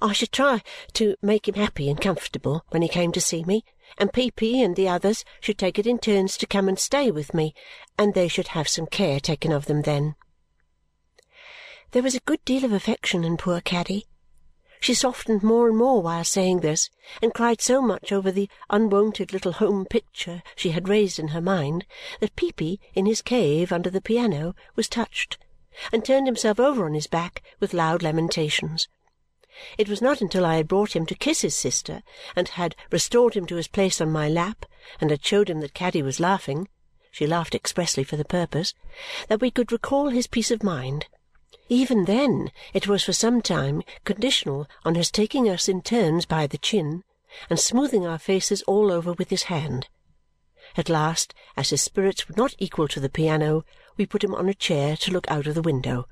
I 0.02 0.12
should 0.12 0.32
try 0.32 0.62
to 0.94 1.16
make 1.22 1.46
him 1.46 1.54
happy 1.54 1.88
and 1.88 2.00
comfortable 2.00 2.64
when 2.70 2.82
he 2.82 2.88
came 2.88 3.12
to 3.12 3.20
see 3.20 3.44
me, 3.44 3.64
and 3.96 4.12
Peepy 4.12 4.60
and 4.62 4.74
the 4.74 4.88
others 4.88 5.24
should 5.40 5.56
take 5.56 5.78
it 5.78 5.86
in 5.86 5.98
turns 5.98 6.36
to 6.38 6.46
come 6.46 6.68
and 6.68 6.78
stay 6.78 7.10
with 7.10 7.32
me, 7.32 7.54
and 7.96 8.12
they 8.14 8.26
should 8.26 8.48
have 8.48 8.68
some 8.68 8.86
care 8.86 9.20
taken 9.20 9.52
of 9.52 9.66
them 9.66 9.82
then. 9.82 10.16
There 11.92 12.02
was 12.02 12.16
a 12.16 12.20
good 12.20 12.44
deal 12.44 12.64
of 12.64 12.72
affection 12.72 13.22
in 13.22 13.36
poor 13.36 13.60
Caddy. 13.60 14.06
She 14.80 14.94
softened 14.94 15.42
more 15.42 15.68
and 15.68 15.78
more 15.78 16.02
while 16.02 16.24
saying 16.24 16.60
this, 16.60 16.90
and 17.22 17.32
cried 17.32 17.60
so 17.60 17.80
much 17.80 18.10
over 18.10 18.32
the 18.32 18.50
unwonted 18.68 19.32
little 19.32 19.52
home 19.52 19.86
picture 19.86 20.42
she 20.56 20.72
had 20.72 20.88
raised 20.88 21.20
in 21.20 21.28
her 21.28 21.40
mind 21.40 21.86
that 22.18 22.34
Peepy, 22.34 22.80
in 22.94 23.06
his 23.06 23.22
cave 23.22 23.72
under 23.72 23.90
the 23.90 24.00
piano, 24.00 24.56
was 24.74 24.88
touched, 24.88 25.38
and 25.92 26.04
turned 26.04 26.26
himself 26.26 26.58
over 26.58 26.84
on 26.84 26.94
his 26.94 27.06
back 27.06 27.42
with 27.60 27.72
loud 27.72 28.02
lamentations. 28.02 28.88
It 29.78 29.88
was 29.88 30.02
not 30.02 30.20
until 30.20 30.44
I 30.44 30.56
had 30.56 30.68
brought 30.68 30.96
him 30.96 31.06
to 31.06 31.14
kiss 31.14 31.42
his 31.42 31.54
sister 31.54 32.02
and 32.34 32.48
had 32.48 32.74
restored 32.90 33.34
him 33.34 33.46
to 33.46 33.56
his 33.56 33.68
place 33.68 34.00
on 34.00 34.10
my 34.10 34.28
lap 34.28 34.66
and 35.00 35.10
had 35.10 35.24
showed 35.24 35.48
him 35.48 35.60
that 35.60 35.74
Caddy 35.74 36.02
was 36.02 36.18
laughing 36.18 36.68
she 37.14 37.28
laughed 37.28 37.54
expressly 37.54 38.02
for 38.02 38.16
the 38.16 38.24
purpose 38.24 38.74
that 39.28 39.40
we 39.40 39.48
could 39.48 39.70
recall 39.70 40.08
his 40.08 40.26
peace 40.26 40.50
of 40.50 40.64
mind. 40.64 41.06
Even 41.68 42.06
then 42.06 42.50
it 42.72 42.88
was 42.88 43.04
for 43.04 43.12
some 43.12 43.40
time 43.40 43.84
conditional 44.02 44.66
on 44.84 44.96
his 44.96 45.12
taking 45.12 45.48
us 45.48 45.68
in 45.68 45.80
turns 45.80 46.26
by 46.26 46.48
the 46.48 46.58
chin 46.58 47.04
and 47.48 47.60
smoothing 47.60 48.04
our 48.04 48.18
faces 48.18 48.62
all 48.62 48.90
over 48.90 49.12
with 49.12 49.30
his 49.30 49.44
hand. 49.44 49.88
At 50.76 50.88
last, 50.88 51.34
as 51.56 51.70
his 51.70 51.82
spirits 51.82 52.28
were 52.28 52.34
not 52.36 52.56
equal 52.58 52.88
to 52.88 52.98
the 52.98 53.08
piano, 53.08 53.64
we 53.96 54.06
put 54.06 54.24
him 54.24 54.34
on 54.34 54.48
a 54.48 54.54
chair 54.54 54.96
to 54.96 55.12
look 55.12 55.30
out 55.30 55.46
of 55.46 55.54
the 55.54 55.62
window, 55.62 56.08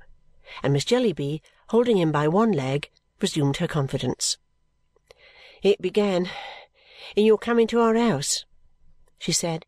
and 0.63 0.71
Miss 0.71 0.85
Jellyby, 0.85 1.41
holding 1.67 1.97
him 1.97 2.13
by 2.13 2.29
one 2.29 2.53
leg, 2.53 2.89
resumed 3.23 3.57
her 3.57 3.67
confidence. 3.67 4.37
"It 5.61 5.81
began 5.81 6.29
in 7.15 7.25
your 7.25 7.37
coming 7.37 7.67
to 7.67 7.79
our 7.79 7.95
house," 7.95 8.43
she 9.17 9.31
said. 9.31 9.65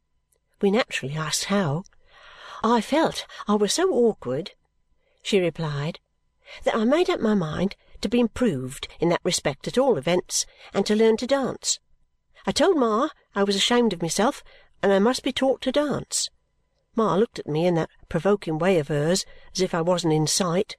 We 0.62 0.70
naturally 0.70 1.16
asked 1.16 1.46
how. 1.46 1.86
"I 2.64 2.82
felt 2.82 3.26
I 3.48 3.56
was 3.56 3.74
so 3.74 3.92
awkward," 3.94 4.52
she 5.24 5.40
replied, 5.40 6.02
"that 6.64 6.76
I 6.76 6.84
made 6.84 7.10
up 7.10 7.22
my 7.22 7.34
mind 7.34 7.78
to 8.02 8.10
be 8.10 8.20
improved 8.20 8.90
in 9.00 9.08
that 9.08 9.24
respect 9.24 9.70
at 9.70 9.78
all 9.78 9.98
events 9.98 10.46
and 10.74 10.86
to 10.86 10.96
learn 10.96 11.16
to 11.18 11.26
dance. 11.26 11.80
I 12.46 12.52
told 12.52 12.78
Ma 12.78 13.08
I 13.34 13.44
was 13.44 13.56
ashamed 13.56 13.94
of 13.94 14.02
myself 14.02 14.44
and 14.84 14.92
I 14.92 15.00
must 15.00 15.24
be 15.24 15.32
taught 15.32 15.62
to 15.62 15.72
dance. 15.72 16.30
Ma 16.94 17.16
looked 17.16 17.40
at 17.40 17.48
me 17.48 17.66
in 17.66 17.76
that 17.76 17.90
provoking 18.10 18.58
way 18.58 18.80
of 18.80 18.90
hers 18.90 19.26
as 19.54 19.62
if 19.62 19.74
I 19.74 19.82
wasn't 19.82 20.14
in 20.14 20.28
sight 20.28 20.76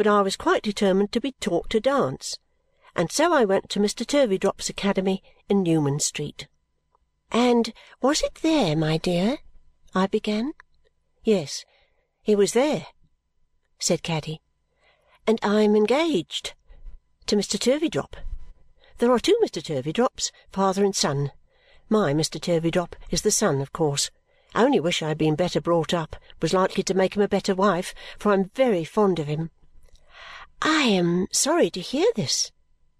but 0.00 0.06
I 0.06 0.22
was 0.22 0.34
quite 0.34 0.62
determined 0.62 1.12
to 1.12 1.20
be 1.20 1.32
taught 1.32 1.68
to 1.68 1.78
dance, 1.78 2.38
and 2.96 3.12
so 3.12 3.34
I 3.34 3.44
went 3.44 3.68
to 3.68 3.80
Mr. 3.80 4.06
Turveydrop's 4.06 4.70
academy 4.70 5.22
in 5.46 5.62
Newman 5.62 6.00
Street. 6.00 6.48
"And 7.30 7.74
was 8.00 8.22
it 8.22 8.36
there, 8.36 8.74
my 8.74 8.96
dear?" 8.96 9.40
I 9.94 10.06
began. 10.06 10.54
"Yes, 11.22 11.66
it 12.24 12.38
was 12.38 12.54
there," 12.54 12.86
said 13.78 14.02
Caddy. 14.02 14.40
"And 15.26 15.38
I 15.42 15.60
am 15.60 15.76
engaged 15.76 16.54
to 17.26 17.36
Mr. 17.36 17.58
Turveydrop. 17.60 18.16
There 18.96 19.12
are 19.12 19.20
two 19.20 19.36
Mr. 19.42 19.62
Turveydrops, 19.62 20.32
father 20.50 20.82
and 20.82 20.96
son. 20.96 21.32
My 21.90 22.14
Mr. 22.14 22.40
Turveydrop 22.40 22.94
is 23.10 23.20
the 23.20 23.30
son, 23.30 23.60
of 23.60 23.74
course. 23.74 24.10
I 24.54 24.64
only 24.64 24.80
wish 24.80 25.02
I 25.02 25.08
had 25.08 25.18
been 25.18 25.34
better 25.34 25.60
brought 25.60 25.92
up, 25.92 26.16
was 26.40 26.54
likely 26.54 26.82
to 26.84 26.94
make 26.94 27.16
him 27.16 27.22
a 27.22 27.28
better 27.28 27.54
wife, 27.54 27.94
for 28.18 28.30
I 28.30 28.36
am 28.36 28.48
very 28.54 28.82
fond 28.82 29.18
of 29.18 29.26
him. 29.26 29.50
"I 30.62 30.82
am 30.82 31.26
sorry 31.32 31.70
to 31.70 31.80
hear 31.80 32.06
this," 32.16 32.52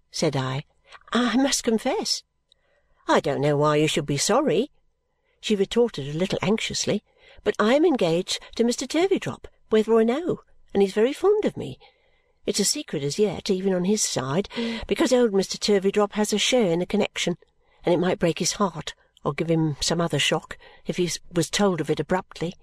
said 0.09 0.35
I. 0.35 0.65
"I 1.13 1.37
must 1.37 1.63
confess." 1.63 2.23
"I 3.07 3.19
don't 3.19 3.39
know 3.39 3.55
why 3.55 3.75
you 3.75 3.87
should 3.87 4.07
be 4.07 4.17
sorry," 4.17 4.71
she 5.39 5.55
retorted 5.55 6.07
a 6.07 6.17
little 6.17 6.39
anxiously, 6.41 7.03
"but 7.43 7.55
I 7.59 7.75
am 7.75 7.85
engaged 7.85 8.39
to 8.55 8.63
Mr. 8.63 8.87
Turveydrop, 8.87 9.45
whether 9.69 9.93
or 9.93 10.03
no, 10.03 10.41
and 10.73 10.81
he's 10.81 10.93
very 10.93 11.13
fond 11.13 11.45
of 11.45 11.55
me. 11.55 11.77
It's 12.47 12.59
a 12.59 12.65
secret 12.65 13.03
as 13.03 13.19
yet, 13.19 13.51
even 13.51 13.75
on 13.75 13.85
his 13.85 14.01
side, 14.01 14.49
because 14.87 15.13
old 15.13 15.31
Mr. 15.31 15.59
Turveydrop 15.59 16.13
has 16.13 16.33
a 16.33 16.39
share 16.39 16.71
in 16.71 16.79
the 16.79 16.87
connexion, 16.87 17.37
and 17.85 17.93
it 17.93 17.99
might 17.99 18.17
break 18.17 18.39
his 18.39 18.53
heart 18.53 18.95
or 19.23 19.33
give 19.33 19.51
him 19.51 19.77
some 19.81 20.01
other 20.01 20.17
shock 20.17 20.57
if 20.87 20.97
he 20.97 21.11
was 21.31 21.51
told 21.51 21.79
of 21.79 21.91
it 21.91 21.99
abruptly. 21.99 22.55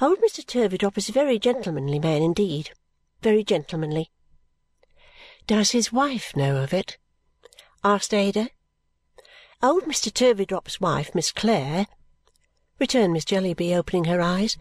Old 0.00 0.20
Mr. 0.20 0.46
Turveydrop 0.46 0.96
is 0.96 1.08
a 1.08 1.12
very 1.12 1.40
gentlemanly 1.40 1.98
man 1.98 2.22
indeed 2.22 2.70
very 3.22 3.44
gentlemanly. 3.44 4.10
"Does 5.46 5.70
his 5.70 5.92
wife 5.92 6.34
know 6.34 6.56
of 6.56 6.74
it?" 6.74 6.98
asked 7.84 8.12
Ada. 8.12 8.50
"Old 9.62 9.84
Mr. 9.84 10.12
Turveydrop's 10.12 10.80
wife, 10.80 11.14
Miss 11.14 11.30
Clare," 11.30 11.86
returned 12.80 13.12
Miss 13.12 13.24
Jellyby, 13.24 13.74
opening 13.74 14.04
her 14.04 14.20
eyes. 14.20 14.56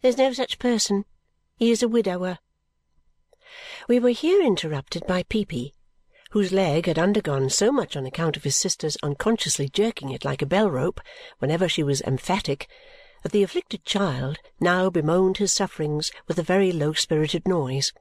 "There's 0.00 0.16
no 0.16 0.32
such 0.32 0.58
person. 0.58 1.04
He 1.56 1.70
is 1.70 1.82
a 1.82 1.88
widower." 1.88 2.38
We 3.86 3.98
were 3.98 4.10
here 4.10 4.42
interrupted 4.42 5.06
by 5.06 5.22
Peepy, 5.22 5.74
whose 6.30 6.52
leg 6.52 6.86
had 6.86 6.98
undergone 6.98 7.50
so 7.50 7.70
much 7.70 7.96
on 7.96 8.06
account 8.06 8.36
of 8.36 8.44
his 8.44 8.56
sister's 8.56 8.96
unconsciously 9.02 9.68
jerking 9.68 10.10
it 10.10 10.24
like 10.24 10.42
a 10.42 10.46
bell 10.46 10.70
rope 10.70 11.00
whenever 11.38 11.68
she 11.68 11.82
was 11.82 12.00
emphatic 12.02 12.68
that 13.22 13.32
the 13.32 13.42
afflicted 13.42 13.84
child 13.84 14.38
now 14.60 14.90
bemoaned 14.90 15.38
his 15.38 15.52
sufferings 15.52 16.10
with 16.26 16.38
a 16.38 16.42
very 16.42 16.72
low-spirited 16.72 17.46
noise. 17.46 17.92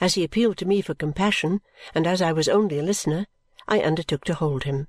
As 0.00 0.14
he 0.14 0.22
appealed 0.22 0.56
to 0.58 0.64
me 0.64 0.80
for 0.80 0.94
compassion, 0.94 1.60
and 1.94 2.06
as 2.06 2.22
I 2.22 2.32
was 2.32 2.48
only 2.48 2.78
a 2.78 2.82
listener, 2.82 3.26
I 3.66 3.80
undertook 3.80 4.24
to 4.24 4.34
hold 4.34 4.64
him. 4.64 4.86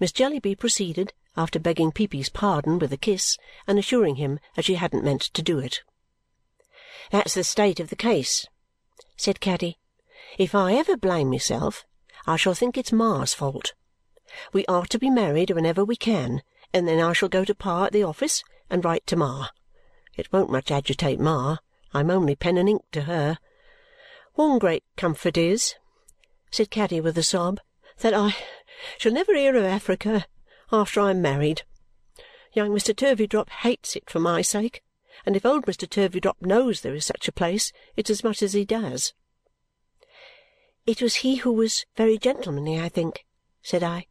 Miss 0.00 0.12
Jellyby 0.12 0.54
proceeded, 0.58 1.12
after 1.36 1.58
begging 1.58 1.92
Peepy's 1.92 2.30
pardon 2.30 2.78
with 2.78 2.92
a 2.92 2.96
kiss 2.96 3.36
and 3.66 3.78
assuring 3.78 4.16
him 4.16 4.40
that 4.54 4.64
she 4.64 4.76
hadn't 4.76 5.04
meant 5.04 5.22
to 5.22 5.42
do 5.42 5.58
it. 5.58 5.82
"That's 7.10 7.34
the 7.34 7.44
state 7.44 7.80
of 7.80 7.90
the 7.90 7.96
case," 7.96 8.46
said 9.16 9.40
Caddy. 9.40 9.78
"If 10.38 10.54
I 10.54 10.72
ever 10.74 10.96
blame 10.96 11.28
myself, 11.28 11.84
I 12.26 12.36
shall 12.36 12.54
think 12.54 12.78
it's 12.78 12.92
Ma's 12.92 13.34
fault. 13.34 13.74
We 14.52 14.64
are 14.66 14.86
to 14.86 14.98
be 14.98 15.10
married 15.10 15.50
whenever 15.50 15.84
we 15.84 15.96
can, 15.96 16.42
and 16.72 16.88
then 16.88 16.98
I 16.98 17.12
shall 17.12 17.28
go 17.28 17.44
to 17.44 17.54
Pa 17.54 17.84
at 17.84 17.92
the 17.92 18.04
office 18.04 18.42
and 18.70 18.84
write 18.84 19.06
to 19.08 19.16
Ma. 19.16 19.48
It 20.16 20.32
won't 20.32 20.50
much 20.50 20.70
agitate 20.70 21.20
Ma. 21.20 21.58
I'm 21.92 22.10
only 22.10 22.34
pen 22.34 22.56
and 22.56 22.68
ink 22.68 22.82
to 22.92 23.02
her. 23.02 23.38
One 24.36 24.58
great 24.58 24.82
comfort 24.96 25.36
is," 25.36 25.76
said 26.50 26.68
Caddy 26.68 27.00
with 27.00 27.16
a 27.16 27.22
sob, 27.22 27.60
"that 27.98 28.12
I 28.12 28.34
shall 28.98 29.12
never 29.12 29.32
hear 29.32 29.54
of 29.54 29.62
Africa 29.62 30.26
after 30.72 31.00
I 31.00 31.10
am 31.10 31.22
married. 31.22 31.62
Young 32.52 32.70
Mr. 32.70 32.96
Turveydrop 32.96 33.48
hates 33.48 33.94
it 33.94 34.10
for 34.10 34.18
my 34.18 34.42
sake, 34.42 34.82
and 35.24 35.36
if 35.36 35.46
old 35.46 35.66
Mr. 35.66 35.88
Turveydrop 35.88 36.42
knows 36.42 36.80
there 36.80 36.96
is 36.96 37.04
such 37.04 37.28
a 37.28 37.32
place, 37.32 37.72
it's 37.94 38.10
as 38.10 38.24
much 38.24 38.42
as 38.42 38.54
he 38.54 38.64
does." 38.64 39.14
"It 40.84 41.00
was 41.00 41.22
he 41.22 41.36
who 41.36 41.52
was 41.52 41.86
very 41.94 42.18
gentlemanly, 42.18 42.80
I 42.80 42.88
think," 42.88 43.24
said 43.62 43.84
I. 43.84 44.08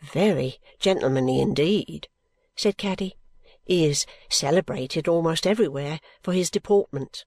"Very 0.00 0.60
gentlemanly 0.78 1.40
indeed," 1.40 2.08
said 2.54 2.78
Caddy. 2.78 3.18
"He 3.64 3.84
is 3.84 4.06
celebrated 4.30 5.06
almost 5.06 5.46
everywhere 5.46 6.00
for 6.22 6.32
his 6.32 6.48
deportment." 6.48 7.26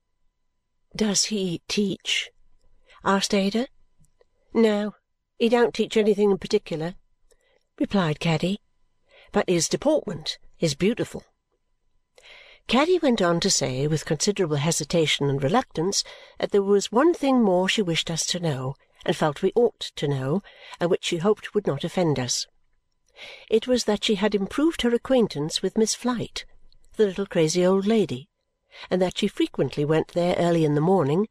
"Does 0.95 1.25
he 1.25 1.61
teach?" 1.67 2.31
asked 3.03 3.35
Ada. 3.35 3.67
"No, 4.53 4.95
he 5.37 5.47
don't 5.47 5.75
teach 5.75 5.95
anything 5.95 6.31
in 6.31 6.39
particular," 6.39 6.95
replied 7.77 8.19
Caddy, 8.19 8.59
"but 9.31 9.47
his 9.47 9.69
deportment 9.69 10.39
is 10.59 10.73
beautiful." 10.73 11.23
Caddy 12.67 12.97
went 12.97 13.21
on 13.21 13.39
to 13.39 13.51
say, 13.51 13.85
with 13.85 14.05
considerable 14.05 14.55
hesitation 14.55 15.29
and 15.29 15.43
reluctance, 15.43 16.03
that 16.39 16.51
there 16.51 16.63
was 16.63 16.91
one 16.91 17.13
thing 17.13 17.43
more 17.43 17.69
she 17.69 17.83
wished 17.83 18.09
us 18.09 18.25
to 18.25 18.39
know, 18.39 18.75
and 19.05 19.15
felt 19.15 19.43
we 19.43 19.51
ought 19.55 19.79
to 19.95 20.07
know, 20.07 20.41
and 20.79 20.89
which 20.89 21.05
she 21.05 21.17
hoped 21.17 21.53
would 21.53 21.67
not 21.67 21.83
offend 21.83 22.19
us. 22.19 22.47
It 23.49 23.67
was 23.67 23.83
that 23.83 24.03
she 24.03 24.15
had 24.15 24.33
improved 24.33 24.81
her 24.81 24.93
acquaintance 24.95 25.61
with 25.61 25.77
Miss 25.77 25.93
Flite, 25.93 26.45
the 26.95 27.05
little 27.05 27.27
crazy 27.27 27.63
old 27.65 27.85
lady, 27.85 28.28
and 28.89 29.01
that 29.01 29.17
she 29.17 29.27
frequently 29.27 29.85
went 29.85 30.09
there 30.09 30.35
early 30.37 30.65
in 30.65 30.75
the 30.75 30.81
morning 30.81 31.27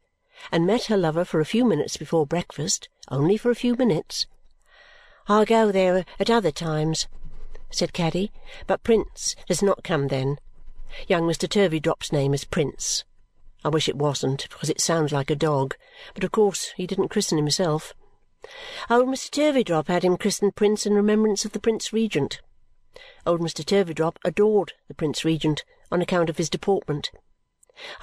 and 0.51 0.65
met 0.65 0.85
her 0.85 0.97
lover 0.97 1.25
for 1.25 1.39
a 1.39 1.45
few 1.45 1.65
minutes 1.65 1.97
before 1.97 2.25
breakfast, 2.25 2.87
only 3.09 3.37
for 3.37 3.51
a 3.51 3.55
few 3.55 3.75
minutes. 3.75 4.27
"I 5.27 5.45
go 5.45 5.71
there 5.71 6.05
at 6.19 6.29
other 6.29 6.51
times," 6.51 7.07
said 7.69 7.93
Caddy, 7.93 8.31
"but 8.67 8.83
Prince 8.83 9.35
does 9.47 9.61
not 9.61 9.83
come 9.83 10.07
then. 10.07 10.39
Young 11.07 11.23
Mr. 11.23 11.47
Turveydrop's 11.47 12.11
name 12.11 12.33
is 12.33 12.45
Prince. 12.45 13.03
I 13.63 13.69
wish 13.69 13.89
it 13.89 13.97
wasn't, 13.97 14.47
because 14.49 14.69
it 14.69 14.79
sounds 14.79 15.11
like 15.11 15.29
a 15.29 15.35
dog, 15.35 15.75
but 16.13 16.23
of 16.23 16.31
course 16.31 16.71
he 16.77 16.87
didn't 16.87 17.09
christen 17.09 17.37
himself. 17.37 17.93
Old 18.89 19.07
Mr. 19.07 19.29
Turveydrop 19.29 19.87
had 19.87 20.03
him 20.03 20.15
christened 20.15 20.55
Prince 20.55 20.85
in 20.85 20.93
remembrance 20.93 21.43
of 21.43 21.51
the 21.51 21.59
Prince 21.59 21.91
Regent. 21.91 22.41
Old 23.25 23.41
Mr. 23.41 23.65
Turveydrop 23.65 24.17
adored 24.23 24.73
the 24.87 24.93
Prince 24.93 25.25
Regent 25.25 25.65
on 25.91 26.01
account 26.01 26.29
of 26.29 26.37
his 26.37 26.49
deportment. 26.49 27.11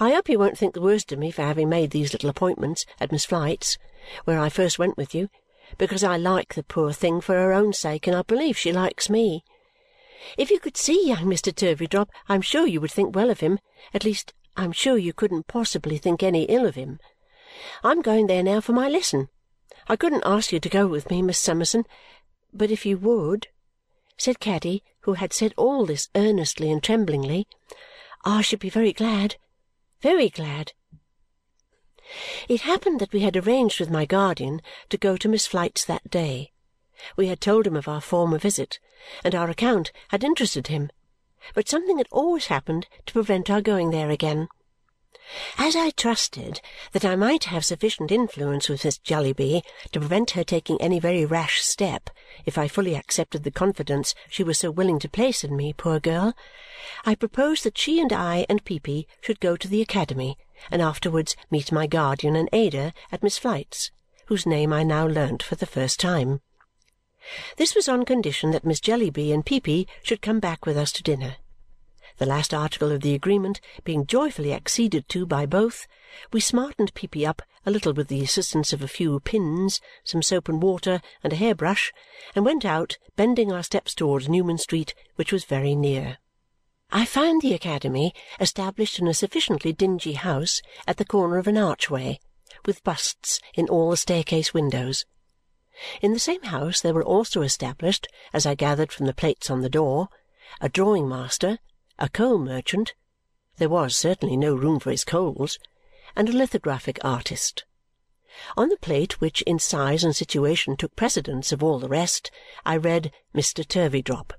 I 0.00 0.12
hope 0.12 0.28
you 0.28 0.38
won't 0.38 0.56
think 0.56 0.74
the 0.74 0.80
worse 0.80 1.04
of 1.10 1.18
me 1.18 1.30
for 1.30 1.42
having 1.42 1.68
made 1.68 1.90
these 1.90 2.12
little 2.12 2.30
appointments 2.30 2.86
at 3.00 3.12
Miss 3.12 3.26
Flite's, 3.26 3.76
where 4.24 4.38
I 4.38 4.48
first 4.48 4.78
went 4.78 4.96
with 4.96 5.14
you, 5.14 5.28
because 5.76 6.02
I 6.02 6.16
like 6.16 6.54
the 6.54 6.62
poor 6.62 6.92
thing 6.92 7.20
for 7.20 7.34
her 7.34 7.52
own 7.52 7.72
sake, 7.72 8.06
and 8.06 8.16
I 8.16 8.22
believe 8.22 8.56
she 8.56 8.72
likes 8.72 9.10
me. 9.10 9.44
If 10.38 10.50
you 10.50 10.60
could 10.60 10.76
see 10.76 11.06
young 11.06 11.24
Mr. 11.24 11.52
Turveydrop, 11.52 12.08
I 12.28 12.34
am 12.34 12.42
sure 12.42 12.66
you 12.66 12.80
would 12.80 12.90
think 12.90 13.14
well 13.14 13.30
of 13.30 13.40
him. 13.40 13.58
At 13.92 14.04
least, 14.04 14.32
I 14.56 14.64
am 14.64 14.72
sure 14.72 14.96
you 14.96 15.12
couldn't 15.12 15.46
possibly 15.46 15.98
think 15.98 16.22
any 16.22 16.44
ill 16.44 16.64
of 16.64 16.74
him. 16.74 16.98
I 17.84 17.92
am 17.92 18.00
going 18.00 18.26
there 18.26 18.42
now 18.42 18.60
for 18.60 18.72
my 18.72 18.88
lesson. 18.88 19.28
I 19.88 19.96
couldn't 19.96 20.24
ask 20.24 20.52
you 20.52 20.60
to 20.60 20.68
go 20.68 20.86
with 20.86 21.10
me, 21.10 21.22
Miss 21.22 21.38
Summerson, 21.38 21.84
but 22.52 22.70
if 22.70 22.86
you 22.86 22.96
would," 22.98 23.48
said 24.16 24.40
Caddy, 24.40 24.82
who 25.00 25.12
had 25.12 25.32
said 25.32 25.52
all 25.56 25.84
this 25.84 26.08
earnestly 26.14 26.72
and 26.72 26.82
tremblingly, 26.82 27.46
"I 28.24 28.40
should 28.40 28.60
be 28.60 28.70
very 28.70 28.92
glad, 28.92 29.36
very 30.00 30.28
glad." 30.28 30.72
It 32.48 32.60
happened 32.60 33.00
that 33.00 33.12
we 33.12 33.20
had 33.20 33.36
arranged 33.36 33.80
with 33.80 33.90
my 33.90 34.04
guardian 34.04 34.62
to 34.90 34.96
go 34.96 35.16
to 35.16 35.28
Miss 35.28 35.46
Flite's 35.46 35.84
that 35.84 36.10
day. 36.10 36.52
We 37.16 37.26
had 37.28 37.40
told 37.40 37.66
him 37.66 37.76
of 37.76 37.88
our 37.88 38.00
former 38.00 38.38
visit, 38.38 38.78
and 39.24 39.34
our 39.34 39.50
account 39.50 39.92
had 40.08 40.24
interested 40.24 40.68
him, 40.68 40.90
but 41.54 41.68
something 41.68 41.98
had 41.98 42.08
always 42.10 42.46
happened 42.46 42.86
to 43.06 43.12
prevent 43.12 43.50
our 43.50 43.60
going 43.60 43.90
there 43.90 44.10
again. 44.10 44.48
As 45.58 45.74
I 45.74 45.90
trusted 45.90 46.60
that 46.92 47.04
I 47.04 47.16
might 47.16 47.44
have 47.44 47.64
sufficient 47.64 48.12
influence 48.12 48.68
with 48.68 48.84
Miss 48.84 48.98
Jellyby 48.98 49.62
to 49.90 49.98
prevent 49.98 50.30
her 50.32 50.44
taking 50.44 50.80
any 50.80 51.00
very 51.00 51.24
rash 51.24 51.62
step 51.62 52.10
if 52.44 52.56
I 52.56 52.68
fully 52.68 52.94
accepted 52.94 53.42
the 53.42 53.50
confidence 53.50 54.14
she 54.28 54.44
was 54.44 54.58
so 54.58 54.70
willing 54.70 54.98
to 55.00 55.08
place 55.08 55.42
in 55.42 55.56
me, 55.56 55.72
poor 55.72 55.98
girl, 55.98 56.34
I 57.04 57.16
proposed 57.16 57.64
that 57.64 57.76
she 57.76 58.00
and 58.00 58.12
I 58.12 58.46
and 58.48 58.64
Peepy 58.64 59.08
should 59.20 59.40
go 59.40 59.56
to 59.56 59.66
the 59.66 59.82
academy 59.82 60.38
and 60.70 60.80
afterwards 60.80 61.34
meet 61.50 61.72
my 61.72 61.86
guardian 61.86 62.36
and 62.36 62.48
Ada 62.52 62.92
at 63.10 63.22
Miss 63.22 63.36
Flite's, 63.36 63.90
whose 64.26 64.46
name 64.46 64.72
I 64.72 64.84
now 64.84 65.06
learnt 65.06 65.42
for 65.42 65.56
the 65.56 65.66
first 65.66 65.98
time. 65.98 66.40
This 67.56 67.74
was 67.74 67.88
on 67.88 68.04
condition 68.04 68.52
that 68.52 68.64
Miss 68.64 68.80
Jellyby 68.80 69.32
and 69.32 69.44
Peepy 69.44 69.88
should 70.04 70.22
come 70.22 70.38
back 70.38 70.64
with 70.64 70.76
us 70.76 70.92
to 70.92 71.02
dinner 71.02 71.36
the 72.18 72.26
last 72.26 72.54
article 72.54 72.90
of 72.90 73.02
the 73.02 73.14
agreement 73.14 73.60
being 73.84 74.06
joyfully 74.06 74.52
acceded 74.52 75.08
to 75.08 75.26
by 75.26 75.46
both, 75.46 75.86
we 76.32 76.40
smartened 76.40 76.94
Peepy 76.94 77.26
up 77.26 77.42
a 77.66 77.70
little 77.70 77.92
with 77.92 78.08
the 78.08 78.22
assistance 78.22 78.72
of 78.72 78.82
a 78.82 78.88
few 78.88 79.18
pins, 79.20 79.80
some 80.04 80.22
soap 80.22 80.48
and 80.48 80.62
water, 80.62 81.00
and 81.22 81.32
a 81.32 81.36
hair-brush, 81.36 81.92
and 82.34 82.44
went 82.44 82.64
out, 82.64 82.96
bending 83.16 83.52
our 83.52 83.62
steps 83.62 83.94
towards 83.94 84.28
Newman 84.28 84.58
Street, 84.58 84.94
which 85.16 85.32
was 85.32 85.44
very 85.44 85.74
near. 85.74 86.18
I 86.90 87.04
found 87.04 87.42
the 87.42 87.54
academy 87.54 88.14
established 88.38 89.00
in 89.00 89.08
a 89.08 89.14
sufficiently 89.14 89.72
dingy 89.72 90.12
house 90.12 90.62
at 90.86 90.98
the 90.98 91.04
corner 91.04 91.38
of 91.38 91.48
an 91.48 91.58
archway, 91.58 92.20
with 92.64 92.84
busts 92.84 93.40
in 93.54 93.68
all 93.68 93.90
the 93.90 93.96
staircase 93.96 94.54
windows. 94.54 95.04
In 96.00 96.12
the 96.12 96.20
same 96.20 96.42
house 96.44 96.80
there 96.80 96.94
were 96.94 97.04
also 97.04 97.42
established, 97.42 98.06
as 98.32 98.46
I 98.46 98.54
gathered 98.54 98.92
from 98.92 99.06
the 99.06 99.12
plates 99.12 99.50
on 99.50 99.62
the 99.62 99.68
door, 99.68 100.08
a 100.60 100.68
drawing-master, 100.68 101.58
a 101.98 102.08
coal 102.08 102.38
merchant 102.38 102.94
there 103.58 103.68
was 103.68 103.96
certainly 103.96 104.36
no 104.36 104.54
room 104.54 104.78
for 104.78 104.90
his 104.90 105.04
coals 105.04 105.58
and 106.14 106.28
a 106.28 106.32
lithographic 106.32 106.98
artist. 107.02 107.64
On 108.56 108.68
the 108.68 108.76
plate, 108.76 109.20
which 109.20 109.40
in 109.42 109.58
size 109.58 110.04
and 110.04 110.14
situation 110.14 110.76
took 110.76 110.94
precedence 110.94 111.52
of 111.52 111.62
all 111.62 111.78
the 111.78 111.88
rest, 111.88 112.30
I 112.66 112.76
read 112.76 113.12
Mr. 113.34 113.66
Turveydrop. 113.66 114.32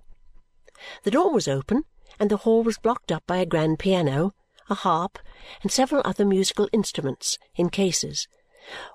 The 1.03 1.11
door 1.11 1.33
was 1.33 1.47
open, 1.47 1.85
and 2.19 2.29
the 2.29 2.37
hall 2.37 2.61
was 2.63 2.77
blocked 2.77 3.11
up 3.11 3.25
by 3.25 3.37
a 3.37 3.45
grand 3.45 3.79
piano, 3.79 4.35
a 4.69 4.75
harp, 4.75 5.17
and 5.63 5.71
several 5.71 6.03
other 6.05 6.25
musical 6.25 6.69
instruments 6.71 7.39
in 7.55 7.69
cases, 7.69 8.27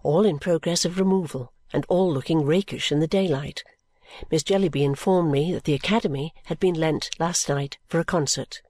all 0.05 0.25
in 0.25 0.38
progress 0.38 0.85
of 0.85 1.01
removal 1.01 1.53
and 1.72 1.85
all 1.88 2.12
looking 2.12 2.44
rakish 2.44 2.92
in 2.92 3.01
the 3.01 3.09
daylight. 3.09 3.64
Miss 4.31 4.42
Jellyby 4.42 4.83
informed 4.83 5.31
me 5.31 5.53
that 5.53 5.64
the 5.64 5.75
academy 5.75 6.35
had 6.44 6.61
been 6.61 6.75
lent 6.75 7.11
last 7.18 7.48
night 7.48 7.79
for 7.88 7.98
a 7.98 8.05
concert. 8.05 8.62